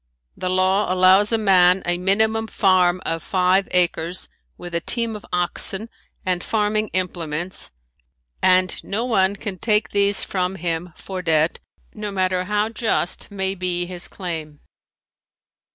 The 0.35 0.49
law 0.49 0.91
allows 0.91 1.31
a 1.31 1.37
man 1.37 1.83
a 1.85 1.99
minimum 1.99 2.47
farm 2.47 3.03
of 3.05 3.21
five 3.21 3.67
acres 3.69 4.29
with 4.57 4.73
a 4.73 4.79
team 4.81 5.15
of 5.15 5.23
oxen 5.31 5.89
and 6.25 6.43
farming 6.43 6.87
implements 6.93 7.71
and 8.41 8.83
no 8.83 9.05
one 9.05 9.35
can 9.35 9.59
take 9.59 9.89
these 9.91 10.23
from 10.23 10.55
him 10.55 10.91
for 10.97 11.21
debt 11.21 11.59
no 11.93 12.09
matter 12.11 12.45
how 12.45 12.69
just 12.69 13.29
may 13.29 13.53
be 13.53 13.85
his 13.85 14.07
claim. 14.07 14.61